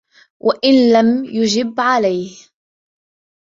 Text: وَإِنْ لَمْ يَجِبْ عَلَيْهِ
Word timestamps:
وَإِنْ 0.39 0.93
لَمْ 0.93 1.25
يَجِبْ 1.25 1.79
عَلَيْهِ 1.79 2.35